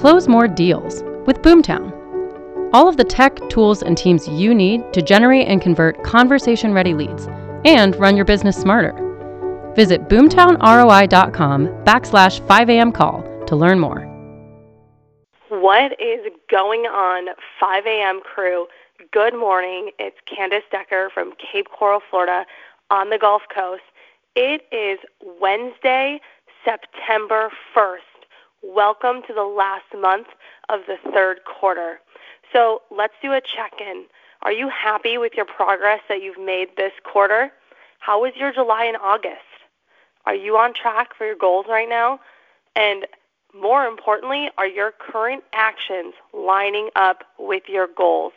[0.00, 1.92] Close more deals with Boomtown.
[2.72, 6.94] All of the tech, tools, and teams you need to generate and convert conversation ready
[6.94, 7.28] leads
[7.66, 8.94] and run your business smarter.
[9.76, 14.00] Visit boomtownroi.com backslash 5am call to learn more.
[15.50, 18.22] What is going on, 5 a.m.
[18.22, 18.68] crew?
[19.12, 19.90] Good morning.
[19.98, 22.46] It's Candace Decker from Cape Coral, Florida,
[22.88, 23.82] on the Gulf Coast.
[24.34, 24.98] It is
[25.38, 26.22] Wednesday,
[26.64, 28.09] September 1st.
[28.62, 30.26] Welcome to the last month
[30.68, 31.98] of the third quarter.
[32.52, 34.04] So let's do a check in.
[34.42, 37.52] Are you happy with your progress that you've made this quarter?
[38.00, 39.40] How was your July and August?
[40.26, 42.20] Are you on track for your goals right now?
[42.76, 43.06] And
[43.58, 48.34] more importantly, are your current actions lining up with your goals?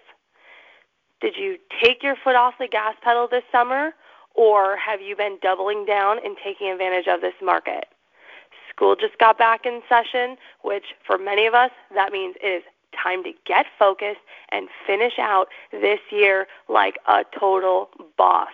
[1.20, 3.92] Did you take your foot off the gas pedal this summer,
[4.36, 7.93] or have you been doubling down and taking advantage of this market?
[8.76, 12.64] School just got back in session, which for many of us, that means it is
[13.02, 18.50] time to get focused and finish out this year like a total boss.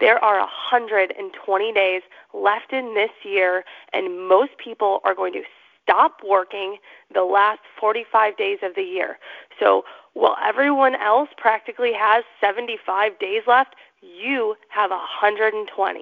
[0.00, 2.02] There are 120 days
[2.34, 5.42] left in this year, and most people are going to
[5.82, 6.78] stop working
[7.12, 9.18] the last 45 days of the year.
[9.60, 16.00] So while everyone else practically has 75 days left, you have 120.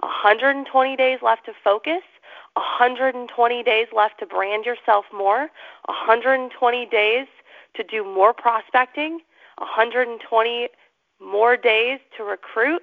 [0.00, 2.02] 120 days left to focus
[2.54, 5.48] 120 days left to brand yourself more,
[5.86, 7.26] 120 days
[7.74, 9.20] to do more prospecting,
[9.58, 10.68] 120
[11.20, 12.82] more days to recruit,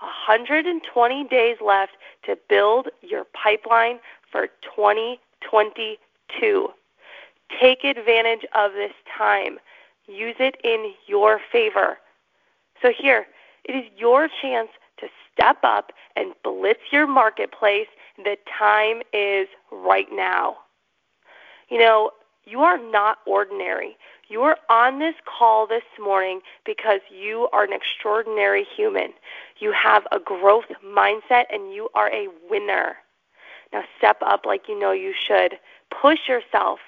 [0.00, 1.92] 120 days left
[2.24, 3.98] to build your pipeline
[4.30, 6.68] for 2022.
[7.60, 9.58] Take advantage of this time.
[10.06, 11.98] Use it in your favor.
[12.82, 13.26] So, here,
[13.64, 14.68] it is your chance
[15.00, 17.88] to step up and blitz your marketplace
[18.18, 20.56] the time is right now.
[21.68, 22.10] You know,
[22.44, 23.96] you are not ordinary.
[24.28, 29.12] You are on this call this morning because you are an extraordinary human.
[29.58, 32.96] You have a growth mindset and you are a winner.
[33.72, 35.58] Now step up like you know you should.
[35.90, 36.78] Push yourself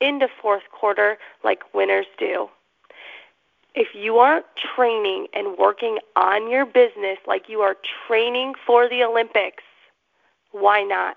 [0.00, 2.48] into fourth quarter like winners do.
[3.74, 7.76] If you aren't training and working on your business like you are
[8.06, 9.62] training for the Olympics,
[10.52, 11.16] why not?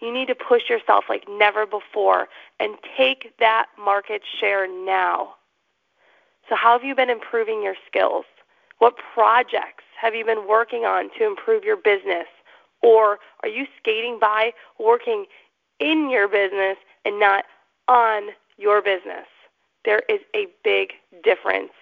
[0.00, 5.34] You need to push yourself like never before and take that market share now.
[6.48, 8.24] So, how have you been improving your skills?
[8.78, 12.26] What projects have you been working on to improve your business?
[12.82, 15.26] Or are you skating by working
[15.78, 17.44] in your business and not
[17.86, 19.26] on your business?
[19.84, 21.72] There is a big difference.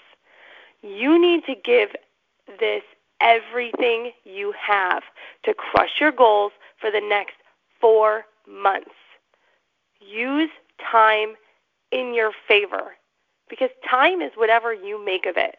[0.83, 1.91] You need to give
[2.59, 2.83] this
[3.21, 5.03] everything you have
[5.45, 7.35] to crush your goals for the next
[7.81, 8.91] four months.
[10.01, 10.51] Use
[10.91, 11.35] time
[11.93, 12.97] in your favor
[13.49, 15.57] because time is whatever you make of it.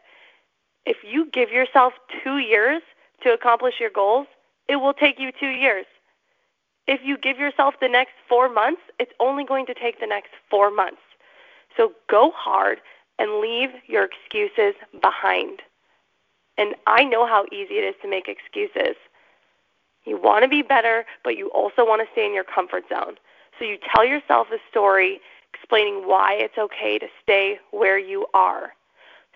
[0.85, 2.81] If you give yourself two years
[3.23, 4.27] to accomplish your goals,
[4.67, 5.85] it will take you two years.
[6.87, 10.31] If you give yourself the next four months, it's only going to take the next
[10.49, 11.01] four months.
[11.77, 12.79] So go hard
[13.19, 15.61] and leave your excuses behind.
[16.57, 18.95] And I know how easy it is to make excuses.
[20.05, 23.15] You want to be better, but you also want to stay in your comfort zone.
[23.57, 25.21] So you tell yourself a story
[25.53, 28.73] explaining why it's okay to stay where you are.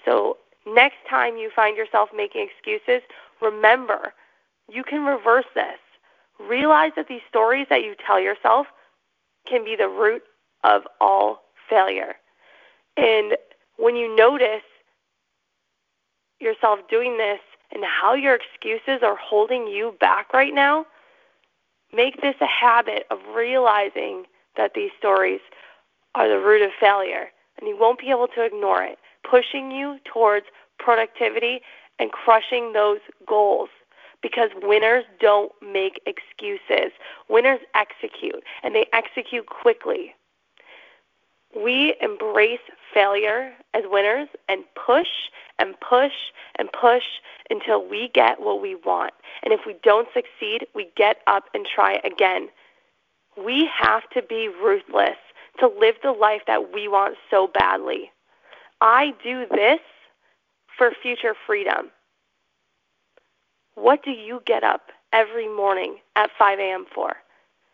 [0.03, 3.01] So next time you find yourself making excuses,
[3.41, 4.13] remember
[4.71, 5.79] you can reverse this.
[6.39, 8.67] Realize that these stories that you tell yourself
[9.45, 10.23] can be the root
[10.63, 12.15] of all failure.
[12.97, 13.37] And
[13.77, 14.63] when you notice
[16.39, 17.39] yourself doing this
[17.71, 20.85] and how your excuses are holding you back right now,
[21.93, 24.25] make this a habit of realizing
[24.57, 25.41] that these stories
[26.13, 28.97] are the root of failure and you won't be able to ignore it,
[29.29, 30.45] pushing you towards
[30.77, 31.61] productivity
[31.99, 33.69] and crushing those goals
[34.21, 36.91] because winners don't make excuses.
[37.29, 40.15] Winners execute and they execute quickly
[41.55, 42.59] we embrace
[42.93, 45.07] failure as winners and push
[45.57, 46.11] and push
[46.57, 47.03] and push
[47.49, 49.13] until we get what we want.
[49.43, 52.49] And if we don't succeed, we get up and try again.
[53.37, 55.17] We have to be ruthless
[55.59, 58.11] to live the life that we want so badly.
[58.81, 59.79] I do this
[60.77, 61.91] for future freedom.
[63.75, 66.85] What do you get up every morning at 5 a.m.
[66.93, 67.15] for?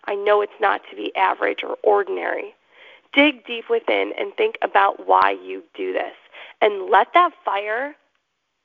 [0.06, 2.56] I know it's not to be average or ordinary
[3.14, 6.16] dig deep within and think about why you do this
[6.62, 7.96] and let that fire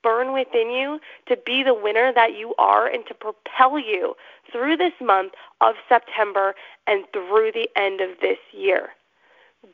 [0.03, 4.15] burn within you to be the winner that you are and to propel you
[4.53, 6.55] through this month of September
[6.87, 8.91] and through the end of this year.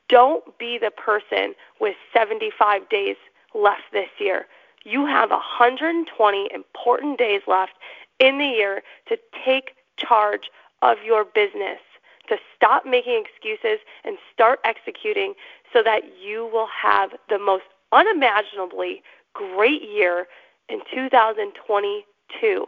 [0.09, 3.17] Don't be the person with 75 days
[3.55, 4.47] left this year.
[4.85, 7.73] You have 120 important days left
[8.19, 11.81] in the year to take charge of your business,
[12.29, 15.35] to stop making excuses and start executing
[15.73, 19.03] so that you will have the most unimaginably
[19.35, 20.27] great year
[20.69, 22.67] in 2022.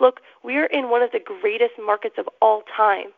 [0.00, 3.08] Look, we are in one of the greatest markets of all time.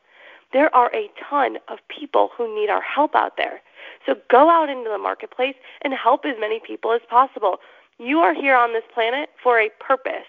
[0.53, 3.61] There are a ton of people who need our help out there.
[4.07, 7.59] So go out into the marketplace and help as many people as possible.
[7.99, 10.27] You are here on this planet for a purpose.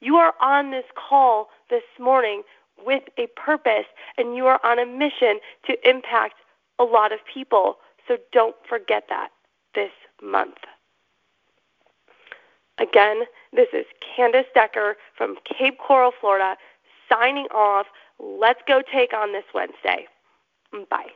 [0.00, 2.42] You are on this call this morning
[2.84, 3.86] with a purpose,
[4.16, 6.34] and you are on a mission to impact
[6.78, 7.78] a lot of people.
[8.06, 9.28] So don't forget that
[9.74, 9.92] this
[10.22, 10.58] month.
[12.78, 13.22] Again,
[13.52, 16.56] this is Candace Decker from Cape Coral, Florida,
[17.08, 17.86] signing off.
[18.18, 20.06] Let's go take on this Wednesday.
[20.88, 21.10] Bye.